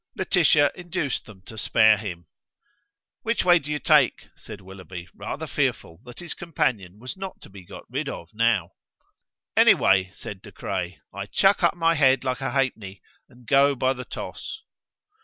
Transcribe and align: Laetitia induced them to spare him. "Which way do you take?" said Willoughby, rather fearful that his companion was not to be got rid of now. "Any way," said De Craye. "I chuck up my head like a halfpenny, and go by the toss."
Laetitia 0.15 0.71
induced 0.73 1.27
them 1.27 1.43
to 1.43 1.59
spare 1.59 1.95
him. 1.95 2.25
"Which 3.21 3.45
way 3.45 3.59
do 3.59 3.71
you 3.71 3.77
take?" 3.77 4.29
said 4.35 4.59
Willoughby, 4.59 5.07
rather 5.13 5.45
fearful 5.45 5.99
that 6.05 6.17
his 6.17 6.33
companion 6.33 6.97
was 6.97 7.15
not 7.15 7.39
to 7.43 7.51
be 7.51 7.63
got 7.63 7.83
rid 7.87 8.09
of 8.09 8.29
now. 8.33 8.71
"Any 9.55 9.75
way," 9.75 10.09
said 10.15 10.41
De 10.41 10.51
Craye. 10.51 10.97
"I 11.13 11.27
chuck 11.27 11.61
up 11.61 11.75
my 11.75 11.93
head 11.93 12.23
like 12.23 12.41
a 12.41 12.49
halfpenny, 12.49 12.99
and 13.29 13.45
go 13.45 13.75
by 13.75 13.93
the 13.93 14.03
toss." 14.05 14.63